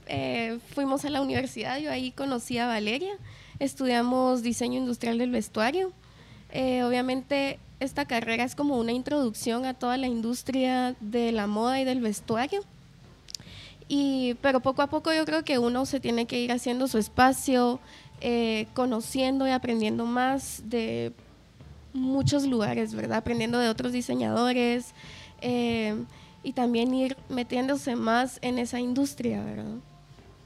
[0.07, 3.13] eh, fuimos a la universidad, yo ahí conocí a Valeria,
[3.59, 5.93] estudiamos diseño industrial del vestuario.
[6.51, 11.81] Eh, obviamente esta carrera es como una introducción a toda la industria de la moda
[11.81, 12.63] y del vestuario.
[13.89, 16.99] Y, pero poco a poco yo creo que uno se tiene que ir haciendo su
[16.99, 17.81] espacio,
[18.21, 21.13] eh, conociendo y aprendiendo más de
[21.95, 23.19] muchos lugares, ¿verdad?
[23.19, 24.93] Aprendiendo de otros diseñadores
[25.41, 25.95] eh,
[26.43, 29.77] y también ir metiéndose más en esa industria, ¿verdad?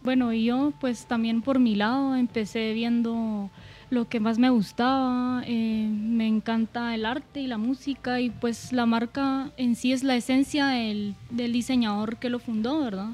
[0.03, 3.51] Bueno, yo pues también por mi lado empecé viendo
[3.93, 8.73] lo que más me gustaba, eh, me encanta el arte y la música y pues
[8.73, 13.11] la marca en sí es la esencia del, diseñador que lo fundó, ¿verdad?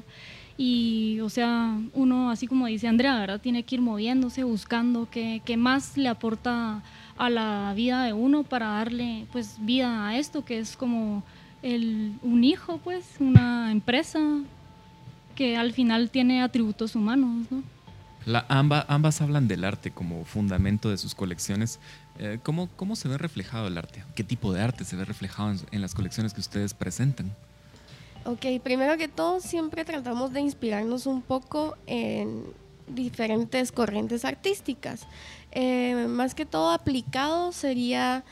[0.57, 3.41] Y o sea, uno, así como dice Andrea, ¿verdad?
[3.41, 6.81] Tiene que ir moviéndose, buscando qué, qué más le aporta
[7.17, 11.23] a la vida de uno para darle pues vida a esto que es como
[11.61, 14.21] el, un hijo, pues, una empresa
[15.35, 17.63] que al final tiene atributos humanos, ¿no?
[18.29, 21.79] La, amba- ambas hablan del arte como fundamento de sus colecciones.
[22.19, 24.03] Eh, ¿cómo, ¿Cómo se ve reflejado el arte?
[24.13, 27.35] ¿Qué tipo de arte se ve reflejado en, en las colecciones que ustedes presentan?
[28.25, 32.43] Ok, primero que todo siempre tratamos de inspirarnos un poco en
[32.87, 35.07] diferentes corrientes artísticas.
[35.51, 38.23] Eh, más que todo aplicado sería,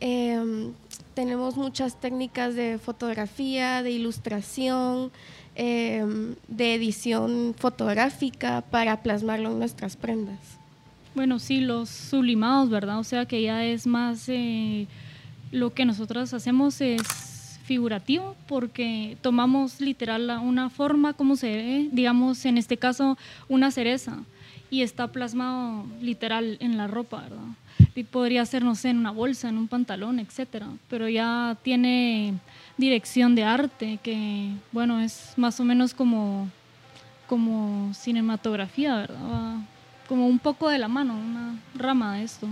[0.00, 0.70] eh,
[1.14, 5.12] tenemos muchas técnicas de fotografía, de ilustración,
[5.56, 6.04] eh,
[6.48, 10.38] de edición fotográfica para plasmarlo en nuestras prendas.
[11.14, 12.98] Bueno, sí, los sublimados, ¿verdad?
[12.98, 14.86] O sea que ya es más eh,
[15.50, 22.44] lo que nosotros hacemos es figurativo porque tomamos literal una forma como se ve, digamos
[22.44, 24.18] en este caso una cereza
[24.70, 27.88] y está plasmado literal en la ropa, ¿verdad?
[27.94, 32.34] Y podría ser, no sé, en una bolsa, en un pantalón, etcétera, pero ya tiene
[32.76, 36.48] dirección de arte que, bueno, es más o menos como,
[37.26, 39.56] como cinematografía, ¿verdad?
[40.08, 42.46] Como un poco de la mano, una rama de esto.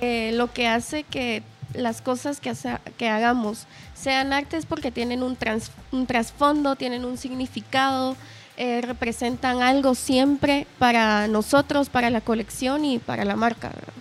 [0.00, 1.42] Eh, lo que hace que
[1.74, 6.76] las cosas que, hace- que hagamos sean arte es porque tienen un, trans- un trasfondo,
[6.76, 8.16] tienen un significado,
[8.58, 13.68] eh, representan algo siempre para nosotros, para la colección y para la marca.
[13.68, 13.92] ¿verdad?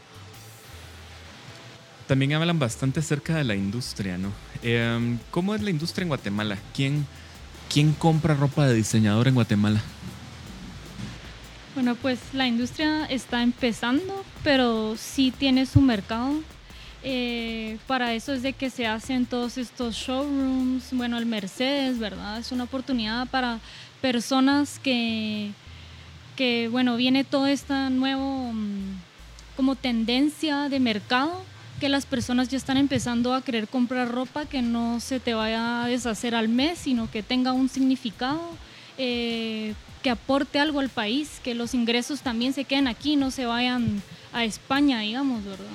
[2.08, 4.32] También hablan bastante acerca de la industria, ¿no?
[4.62, 6.58] Eh, ¿Cómo es la industria en Guatemala?
[6.74, 7.06] ¿Quién,
[7.72, 9.82] ¿Quién compra ropa de diseñador en Guatemala?
[11.74, 16.40] Bueno, pues la industria está empezando, pero sí tiene su mercado.
[17.04, 22.40] Eh, para eso es de que se hacen todos estos showrooms, bueno, el Mercedes, ¿verdad?
[22.40, 23.60] Es una oportunidad para
[24.02, 25.52] personas que,
[26.36, 29.02] que bueno, viene toda esta nueva mm,
[29.56, 31.44] como tendencia de mercado,
[31.80, 35.84] que las personas ya están empezando a querer comprar ropa que no se te vaya
[35.84, 38.42] a deshacer al mes, sino que tenga un significado.
[38.98, 43.48] eh, que aporte algo al país, que los ingresos también se queden aquí, no se
[43.48, 45.66] vayan a España, digamos, ¿verdad?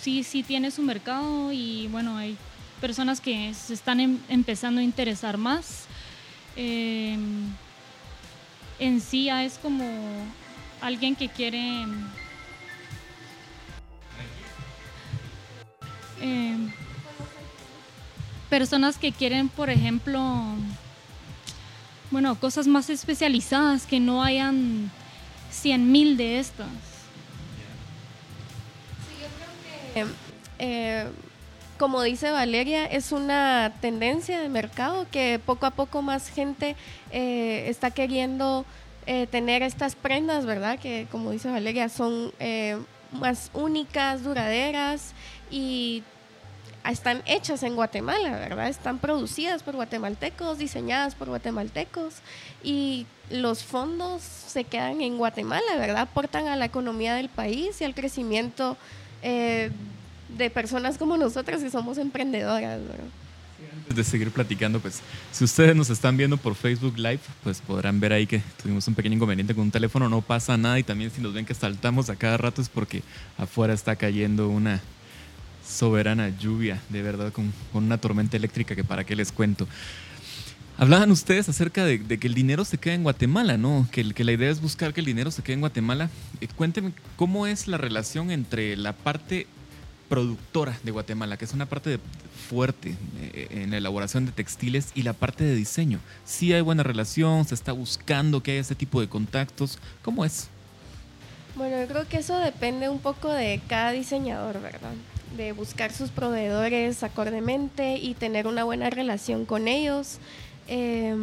[0.00, 2.36] Sí, sí tiene su mercado y bueno, hay
[2.82, 5.86] personas que se están em- empezando a interesar más.
[6.54, 7.16] Eh,
[8.78, 9.86] en sí ya es como
[10.82, 11.84] alguien que quiere...
[16.20, 16.56] eh,
[18.48, 20.20] personas que quieren, por ejemplo,
[22.10, 24.90] bueno, cosas más especializadas, que no hayan
[25.50, 26.68] 100 mil de estas.
[30.58, 31.06] Eh,
[31.78, 36.76] como dice Valeria, es una tendencia de mercado que poco a poco más gente
[37.10, 38.64] eh, está queriendo
[39.32, 40.78] tener estas prendas, ¿verdad?
[40.78, 42.32] Que como dice Valeria, son
[43.10, 45.14] más únicas, duraderas
[45.50, 46.02] y
[46.88, 48.68] están hechas en Guatemala, ¿verdad?
[48.68, 52.14] Están producidas por guatemaltecos, diseñadas por guatemaltecos
[52.62, 56.02] y los fondos se quedan en Guatemala, ¿verdad?
[56.02, 58.76] Aportan a la economía del país y al crecimiento
[59.22, 59.70] eh,
[60.36, 63.04] de personas como nosotras que somos emprendedoras, ¿verdad?
[63.76, 65.00] Antes de seguir platicando, pues
[65.32, 68.94] si ustedes nos están viendo por Facebook Live, pues podrán ver ahí que tuvimos un
[68.94, 72.08] pequeño inconveniente con un teléfono, no pasa nada y también si nos ven que saltamos
[72.08, 73.02] a cada rato es porque
[73.36, 74.80] afuera está cayendo una
[75.70, 79.66] soberana lluvia, de verdad, con, una tormenta eléctrica que para qué les cuento.
[80.76, 83.86] Hablaban ustedes acerca de, que el dinero se queda en Guatemala, ¿no?
[83.92, 86.08] Que, la idea es buscar que el dinero se quede en Guatemala.
[86.40, 89.46] Eh, cuéntenme, ¿cómo es la relación entre la parte
[90.08, 92.00] productora de Guatemala, que es una parte
[92.48, 96.00] fuerte eh, en la elaboración de textiles, y la parte de diseño?
[96.24, 97.44] ¿Sí hay buena relación?
[97.44, 99.78] ¿Se está buscando que haya ese tipo de contactos?
[100.02, 100.48] ¿Cómo es?
[101.56, 104.92] Bueno, yo creo que eso depende un poco de cada diseñador, ¿verdad?
[105.36, 110.18] De buscar sus proveedores acordemente y tener una buena relación con ellos.
[110.68, 111.14] Eh,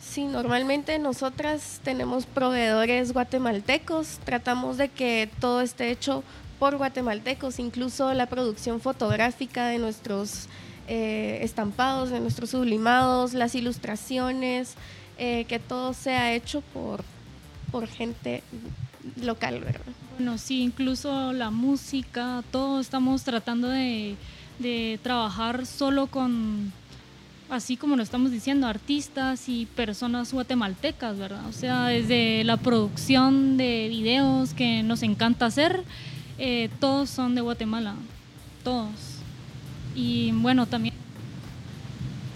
[0.00, 6.24] sí, normalmente nosotras tenemos proveedores guatemaltecos, tratamos de que todo esté hecho
[6.58, 10.48] por guatemaltecos, incluso la producción fotográfica de nuestros
[10.88, 14.74] eh, estampados, de nuestros sublimados, las ilustraciones,
[15.16, 17.04] eh, que todo sea hecho por,
[17.70, 18.42] por gente
[19.20, 19.80] local, ¿verdad?
[20.16, 24.16] Bueno, sí, incluso la música, todo estamos tratando de,
[24.58, 26.72] de trabajar solo con,
[27.50, 31.46] así como lo estamos diciendo, artistas y personas guatemaltecas, ¿verdad?
[31.48, 35.84] O sea, desde la producción de videos que nos encanta hacer,
[36.38, 37.94] eh, todos son de Guatemala,
[38.64, 38.88] todos.
[39.94, 40.91] Y bueno, también,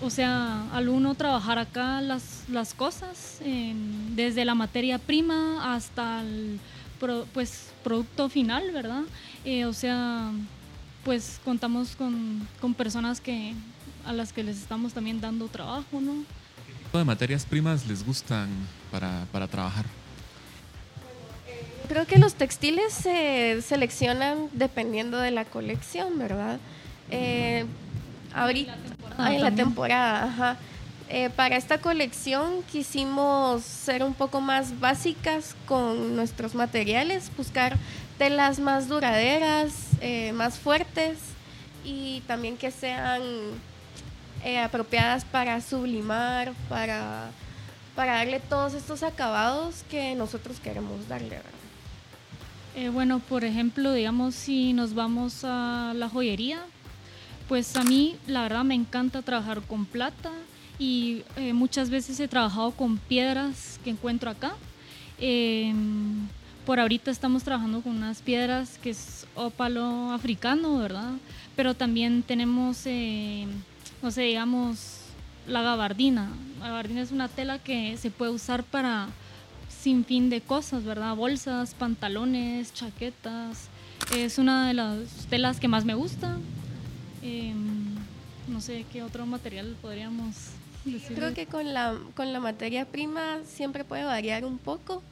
[0.06, 3.40] o sea, al uno trabajar acá las, las cosas,
[4.14, 6.60] desde la materia prima hasta el
[7.00, 9.02] pro- pues, producto final, ¿verdad?
[9.44, 10.30] Eh, o sea,
[11.04, 13.52] pues contamos con, con personas que,
[14.06, 16.12] a las que les estamos también dando trabajo, ¿no?
[16.66, 18.48] ¿Qué tipo de materias primas les gustan
[18.92, 19.84] para, para trabajar?
[21.88, 26.58] Creo que los textiles se seleccionan dependiendo de la colección, ¿verdad?
[27.10, 27.64] Eh,
[28.34, 28.76] ahorita,
[29.18, 30.56] ah, en la temporada, ajá.
[31.08, 37.76] Eh, para esta colección quisimos ser un poco más básicas con nuestros materiales, buscar
[38.18, 41.18] telas más duraderas, eh, más fuertes
[41.84, 43.22] y también que sean
[44.42, 47.30] eh, apropiadas para sublimar, para
[47.94, 52.92] para darle todos estos acabados que nosotros queremos darle, ¿verdad?
[52.92, 56.60] Bueno, por ejemplo, digamos, si nos vamos a la joyería,
[57.48, 60.32] pues a mí la verdad me encanta trabajar con plata
[60.78, 64.54] y eh, muchas veces he trabajado con piedras que encuentro acá.
[65.18, 66.26] Em,
[66.66, 71.12] por ahorita estamos trabajando con unas piedras que es ópalo africano, ¿verdad?
[71.54, 73.46] Pero también tenemos, eh,
[74.02, 74.98] no sé, digamos,
[75.46, 76.28] la gabardina.
[76.60, 79.08] La gabardina es una tela que se puede usar para
[79.68, 81.14] sin fin de cosas, ¿verdad?
[81.14, 83.68] Bolsas, pantalones, chaquetas.
[84.14, 86.36] Es una de las telas que más me gusta.
[87.22, 87.94] Em,
[88.48, 90.34] no sé qué otro material podríamos
[90.84, 91.16] decir.
[91.16, 95.02] Creo que con la, con la materia prima siempre puede variar un poco,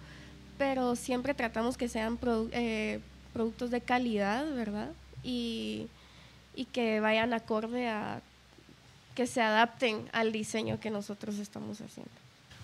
[0.58, 3.00] pero siempre tratamos que sean produ- eh,
[3.32, 4.90] productos de calidad, ¿verdad?
[5.24, 5.88] Y,
[6.54, 8.20] y que vayan acorde a
[9.16, 12.10] que se adapten al diseño que nosotros estamos haciendo.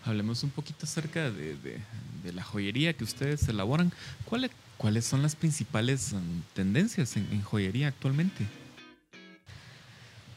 [0.04, 1.78] Hablemos un poquito acerca de, de-
[2.24, 3.92] de la joyería que ustedes elaboran.
[4.26, 6.18] ¿Cuáles, cuáles son las principales mm,
[6.54, 8.46] tendencias en, en joyería actualmente?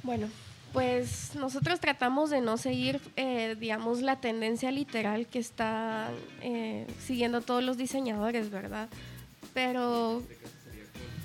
[0.04, 0.28] Bueno,
[0.74, 6.12] pues nosotros tratamos de no seguir, eh, digamos, la tendencia literal que están
[6.42, 8.90] eh, siguiendo todos los diseñadores, ¿verdad?
[9.54, 10.22] Pero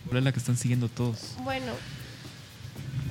[0.07, 1.35] ¿Cuál es la que están siguiendo todos?
[1.43, 1.73] bueno,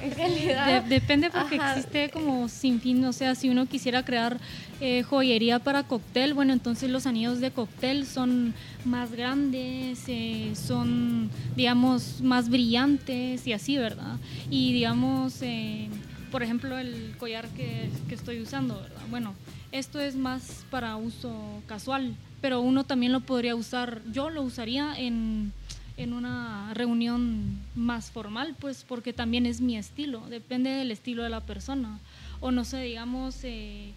[0.02, 0.84] en De- realidad...
[0.84, 1.72] depende porque Ajá.
[1.72, 4.40] existe como sin fin, o sea, si uno quisiera crear
[4.80, 8.54] eh, joyería para cóctel, bueno, entonces los anillos de cóctel son
[8.86, 14.18] más grandes, eh, son, digamos, más brillantes y así, ¿verdad?
[14.50, 15.90] Y digamos, eh,
[16.32, 19.02] por ejemplo, el collar que, que estoy usando, ¿verdad?
[19.10, 19.34] Bueno,
[19.72, 24.94] esto es más para uso casual, pero uno también lo podría usar, yo lo usaría
[24.98, 25.52] en
[25.98, 31.30] en una reunión más formal, pues porque también es mi estilo, depende del estilo de
[31.30, 32.00] la persona.
[32.40, 33.92] O no sé, digamos, eh,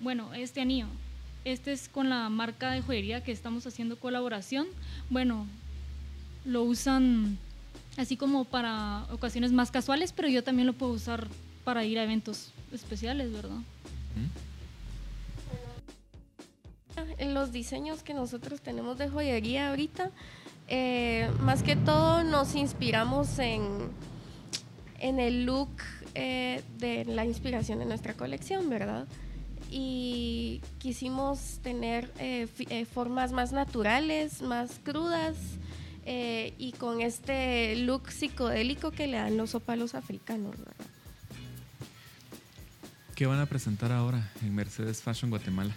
[0.00, 0.86] bueno, este anillo,
[1.44, 4.66] este es con la marca de joyería que estamos haciendo colaboración,
[5.10, 5.46] bueno,
[6.46, 7.38] lo usan
[7.98, 11.28] así como para ocasiones más casuales, pero yo también lo puedo usar
[11.64, 13.58] para ir a eventos especiales, ¿verdad?
[17.18, 20.10] En los diseños que nosotros tenemos de joyería ahorita,
[20.68, 23.90] eh, más que todo nos inspiramos en,
[25.00, 25.70] el look
[26.14, 29.06] eh, de la inspiración de nuestra colección, ¿verdad?
[29.70, 32.46] Y quisimos tener eh,
[32.92, 35.36] formas más naturales, más crudas,
[36.08, 40.86] y con este look psicodélico que le dan los ópalos africanos, ¿verdad?
[43.16, 45.74] ¿Qué van a presentar ahora en Mercedes Fashion Guatemala?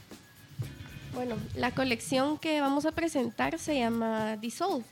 [1.13, 4.85] Bueno, la colección que vamos a presentar se llama Dissolve.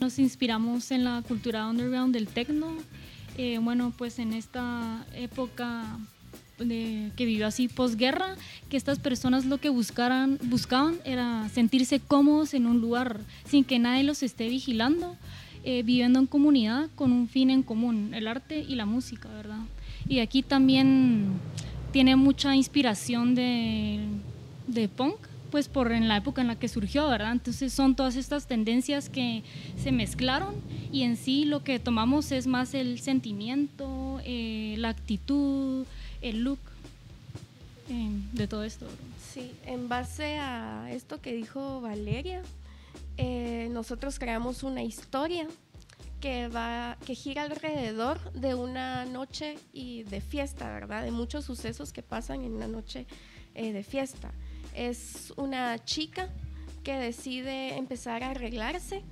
[0.00, 2.68] Nos inspiramos en la cultura underground del techno.
[3.36, 5.98] Eh, bueno, pues en esta época
[6.58, 8.36] de- que vivió así posguerra,
[8.68, 13.78] que estas personas lo que buscaran, buscaban era sentirse cómodos en un lugar sin que
[13.78, 15.16] nadie los esté vigilando,
[15.64, 19.60] eh, viviendo en comunidad con un fin en común, el arte y la música, ¿verdad?
[20.06, 21.28] Y aquí también
[21.92, 24.00] tiene mucha inspiración de,
[24.72, 25.16] de punk,
[25.50, 27.32] pues por en la época en la que surgió, ¿verdad?
[27.32, 29.42] Entonces son todas estas tendencias que
[29.76, 30.54] se mezclaron
[30.92, 35.86] y en sí lo que tomamos es más el sentimiento, eh, la actitud,
[36.22, 36.60] el look
[37.88, 38.86] eh, de todo esto.
[39.32, 42.42] Sí, en base a esto que dijo Valeria,
[43.16, 45.46] eh, nosotros creamos una historia
[46.20, 51.02] que va, que gira alrededor de una noche y de fiesta, ¿verdad?
[51.02, 53.06] De muchos sucesos que pasan en una noche
[53.54, 54.30] eh, de fiesta.
[54.74, 56.30] Es una chica
[56.82, 59.02] que decide empezar a arreglarse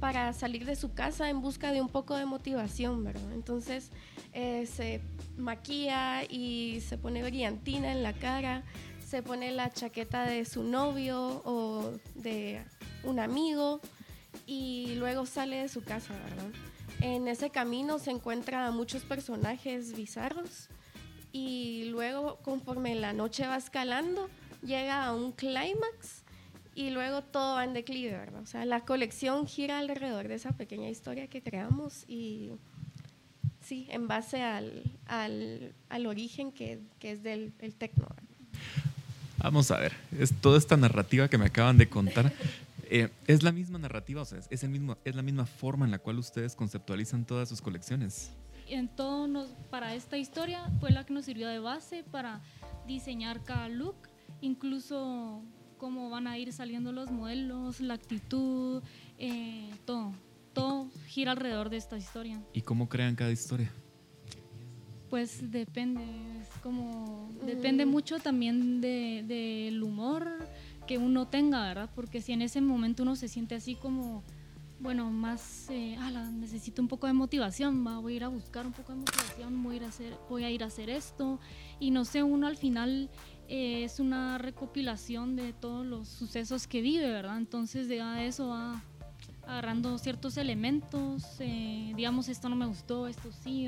[0.00, 3.32] para salir de su casa en busca de un poco de motivación, ¿verdad?
[3.32, 3.90] Entonces
[4.32, 5.00] eh, se
[5.36, 8.62] maquilla y se pone brillantina en la cara,
[9.04, 12.62] se pone la chaqueta de su novio o de
[13.02, 13.80] un amigo
[14.46, 16.50] y luego sale de su casa, ¿verdad?
[17.00, 20.68] En ese camino se encuentra muchos personajes bizarros
[21.32, 24.28] y luego conforme la noche va escalando
[24.62, 26.24] llega a un clímax
[26.74, 28.40] y luego todo va en declive, ¿verdad?
[28.42, 32.52] O sea, la colección gira alrededor de esa pequeña historia que creamos y
[33.60, 38.06] sí, en base al, al, al origen que, que es del el tecno.
[38.08, 38.28] ¿verdad?
[39.38, 42.32] Vamos a ver, es toda esta narrativa que me acaban de contar.
[42.90, 44.22] eh, ¿Es la misma narrativa?
[44.22, 47.48] O sea, ¿es, el mismo, ¿es la misma forma en la cual ustedes conceptualizan todas
[47.48, 48.32] sus colecciones?
[48.68, 52.40] En todo nos, para esta historia fue la que nos sirvió de base para
[52.86, 53.96] diseñar cada look,
[54.40, 55.42] incluso
[55.78, 58.82] cómo van a ir saliendo los modelos, la actitud,
[59.18, 60.12] eh, todo.
[60.52, 62.42] Todo gira alrededor de esta historia.
[62.52, 63.72] ¿Y cómo crean cada historia?
[65.08, 66.02] Pues depende,
[66.40, 70.28] es como, depende mucho también del de, del humor
[70.86, 71.90] que uno tenga, ¿verdad?
[71.94, 74.22] Porque si en ese momento uno se siente así como,
[74.80, 77.98] bueno, más, eh, ala, necesito un poco de motivación, ¿va?
[77.98, 80.44] voy a ir a buscar un poco de motivación, voy a ir a hacer, voy
[80.44, 81.40] a, ir a hacer esto,
[81.80, 83.10] y no sé, uno al final
[83.48, 87.38] eh, es una recopilación de todos los sucesos que vive, ¿verdad?
[87.38, 88.82] Entonces de eso va
[89.46, 93.66] agarrando ciertos elementos, eh, digamos, esto no me gustó, esto sí,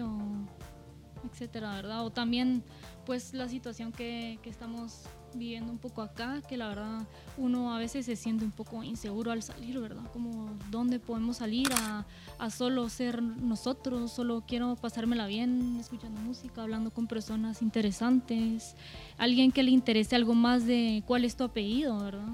[1.25, 2.05] etcétera, ¿verdad?
[2.05, 2.63] O también,
[3.07, 5.05] pues, la situación que, que, estamos
[5.35, 7.03] viviendo un poco acá, que la verdad
[7.37, 10.03] uno a veces se siente un poco inseguro al salir, ¿verdad?
[10.13, 12.05] Como, ¿dónde podemos salir a,
[12.39, 14.13] a solo ser nosotros?
[14.13, 18.75] Solo quiero pasármela bien, escuchando música, hablando con personas interesantes,
[19.19, 22.33] alguien que le interese algo más de cuál es tu apellido, ¿verdad?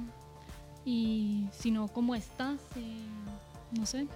[0.84, 2.60] Y si no, ¿cómo estás?
[2.76, 4.06] Eh, no sé.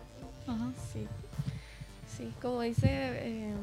[0.46, 0.72] Ajá.
[0.92, 1.06] Sí.
[2.16, 2.88] Sí, como dice...
[2.88, 3.54] Eh,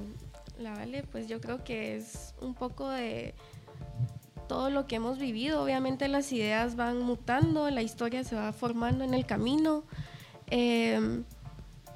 [0.59, 3.33] la Vale, pues yo creo que es un poco de
[4.47, 5.63] todo lo que hemos vivido.
[5.63, 9.83] Obviamente las ideas van mutando, la historia se va formando en el camino.
[10.49, 11.23] Eh,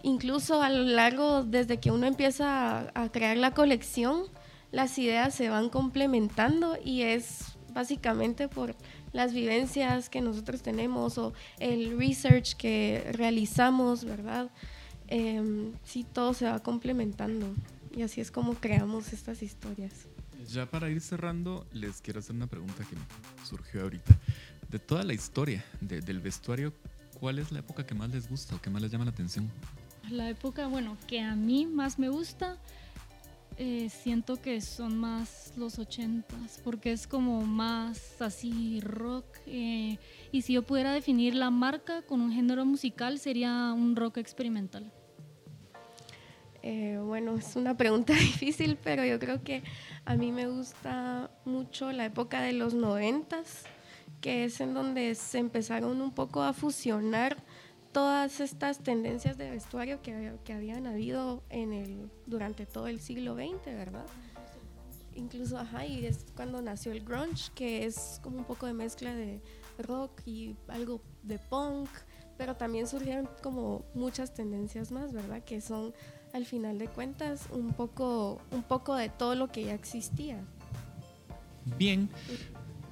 [0.04, 4.24] incluso a lo largo, desde que uno empieza a, crear la colección,
[4.72, 8.76] las ideas se van complementando y es básicamente por
[9.14, 14.50] las vivencias que nosotros tenemos o el research que realizamos, ¿verdad?
[15.08, 17.48] Eh, sí, todo se va complementando.
[17.96, 20.08] Y así es como creamos estas historias.
[20.48, 24.18] Ya para ir cerrando, les quiero hacer una pregunta que me surgió ahorita.
[24.70, 26.74] De toda la historia de, del vestuario,
[27.20, 29.50] ¿cuál es la época que más les gusta o que más les llama la atención?
[30.10, 32.58] La época, bueno, que a mí más me gusta,
[33.58, 39.26] eh, siento que son más los ochentas, porque es como más así rock.
[39.46, 40.00] Eh,
[40.32, 44.92] y si yo pudiera definir la marca con un género musical, sería un rock experimental.
[46.64, 49.64] Eh, bueno, es una pregunta difícil, pero yo creo que
[50.06, 53.64] a mí me gusta mucho la época de los noventas,
[54.20, 57.38] que es en donde se empezaron un poco a fusionar
[57.92, 63.36] todas estas tendencias de vestuario que, que habían habido en el, durante todo el siglo
[63.36, 64.06] XX, ¿verdad?
[65.16, 69.14] Incluso, ajá, y es cuando nació el grunge, que es como un poco de mezcla
[69.14, 69.42] de
[69.78, 71.90] rock y algo de punk,
[72.38, 75.44] pero también surgieron como muchas tendencias más, ¿verdad?
[75.44, 75.94] Que son
[76.34, 80.38] al final de cuentas un poco, un poco de todo lo que ya existía.
[81.78, 82.10] Bien,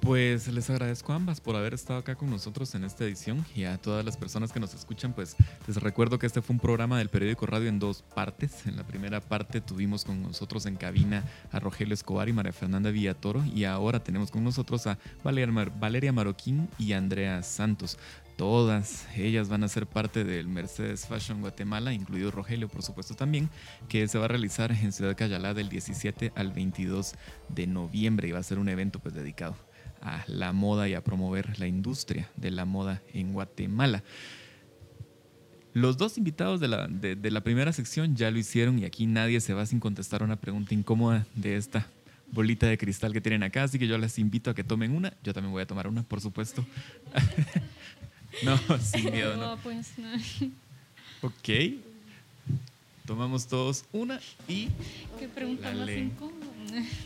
[0.00, 3.64] pues les agradezco a ambas por haber estado acá con nosotros en esta edición y
[3.64, 5.36] a todas las personas que nos escuchan, pues
[5.66, 8.66] les recuerdo que este fue un programa del periódico Radio en dos partes.
[8.66, 12.90] En la primera parte tuvimos con nosotros en cabina a Rogelio Escobar y María Fernanda
[12.90, 17.98] Villatoro y ahora tenemos con nosotros a Valeria, Valeria Maroquín y Andrea Santos.
[18.40, 23.50] Todas ellas van a ser parte del Mercedes Fashion Guatemala, incluido Rogelio, por supuesto también,
[23.86, 27.16] que se va a realizar en Ciudad Cayalá del 17 al 22
[27.50, 29.56] de noviembre y va a ser un evento pues dedicado
[30.00, 34.02] a la moda y a promover la industria de la moda en Guatemala.
[35.74, 39.04] Los dos invitados de la, de, de la primera sección ya lo hicieron y aquí
[39.04, 41.88] nadie se va sin contestar una pregunta incómoda de esta
[42.32, 45.12] bolita de cristal que tienen acá, así que yo les invito a que tomen una.
[45.22, 46.64] Yo también voy a tomar una, por supuesto.
[48.44, 49.56] no, sin miedo, no.
[49.56, 50.08] No, pues no.
[51.22, 51.48] Ok.
[53.06, 54.68] Tomamos todos una y
[55.18, 56.46] Qué pregunta más incómoda.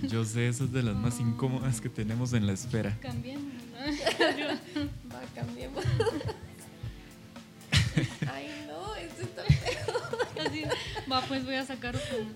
[0.03, 2.99] yo sé, esa es de las más incómodas que tenemos en la esfera.
[3.01, 3.53] Cambiemos.
[5.11, 5.83] Va, cambiemos.
[8.31, 10.47] Ay, no, esto está feo.
[10.47, 10.63] Así,
[11.11, 12.35] va, pues voy a sacar una.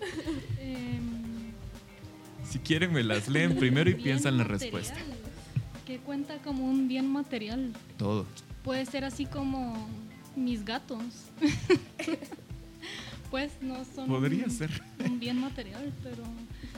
[0.60, 1.52] Em,
[2.48, 4.60] Si quieren, me las leen primero y piensan la material.
[4.72, 4.98] respuesta.
[5.86, 7.72] ¿Qué cuenta como un bien material?
[7.98, 8.24] Todo.
[8.68, 9.88] Puede ser así como
[10.36, 11.02] mis gatos.
[13.30, 14.82] pues no son Podría un, ser.
[15.06, 16.22] un bien material, pero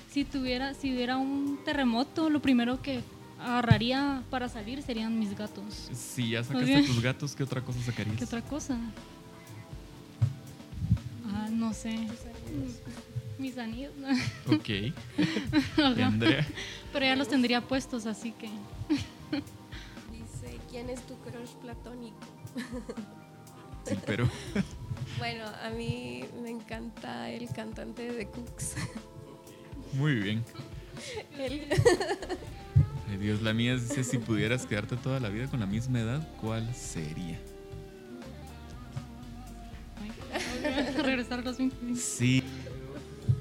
[0.09, 3.01] si tuviera, si hubiera un terremoto, lo primero que
[3.41, 5.91] agarraría para salir serían mis gatos.
[5.93, 8.19] Si ya sacaste tus gatos, ¿qué otra cosa sacarías?
[8.19, 8.79] ¿Qué otra cosa?
[11.27, 12.07] Ah, no sé.
[13.37, 13.91] Mis anillos.
[14.47, 14.95] Ok.
[16.93, 18.49] Pero ya los tendría puestos, así que.
[20.71, 22.17] ¿quién es tu crush platónico?
[23.87, 24.29] Sí, pero
[25.19, 28.75] Bueno, a mí me encanta el cantante de Cooks.
[29.95, 30.45] muy bien.
[33.09, 36.29] Ay, Dios, la mía dice, si pudieras quedarte toda la vida con la misma edad,
[36.43, 37.41] ¿cuál sería?
[41.03, 41.97] Regresar a los 20.
[41.97, 42.43] Sí,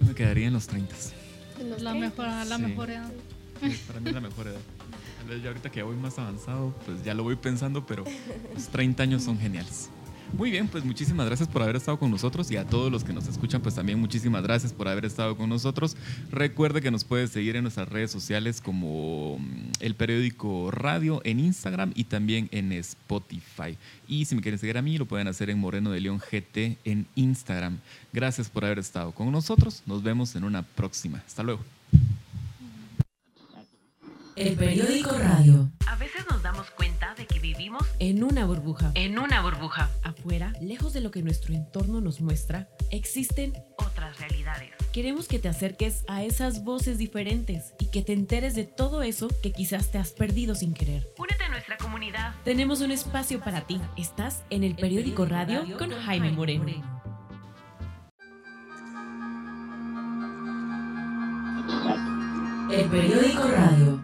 [0.07, 0.95] me quedaría en los 30.
[1.59, 2.09] en los La 30.
[2.23, 2.61] mejor, la Sí.
[2.63, 3.11] mejor edad.
[3.61, 4.61] Sí, para mí es la mejor edad.
[5.27, 8.03] Tal ya ahorita que ya voy más avanzado, pues ya lo voy pensando, pero
[8.53, 9.89] los 30 años son geniales.
[10.33, 13.13] Muy bien, pues muchísimas gracias por haber estado con nosotros y a todos los que
[13.13, 15.97] nos escuchan, pues también muchísimas gracias por haber estado con nosotros.
[16.29, 21.39] Recuerde que nos puedes seguir en nuestras redes sociales como mm, el periódico Radio en
[21.39, 23.77] Instagram y también en Spotify.
[24.07, 26.77] Y si me quieren seguir a mí, lo pueden hacer en Moreno de León GT
[26.85, 27.79] en Instagram.
[28.13, 29.81] Gracias por haber estado con nosotros.
[29.87, 31.23] Nos vemos en una próxima.
[31.25, 31.78] Hasta luego.
[34.39, 35.69] El periódico radio.
[35.85, 38.91] A veces nos damos cuenta de que vivimos En una burbuja.
[38.95, 39.89] en una burbuja.
[40.01, 44.69] Afuera, lejos de lo que nuestro entorno nos muestra, existen Otras realidades.
[44.93, 49.27] Queremos que te acerques a esas voces diferentes y que te enteres de todo eso
[49.43, 51.05] que quizás te has perdido sin querer.
[51.17, 52.33] Únete a nuestra comunidad.
[52.45, 53.81] Tenemos un espacio para ti.
[53.97, 56.65] Estás en el periódico radio con Jaime Moreno.
[62.71, 63.98] El periódico radio.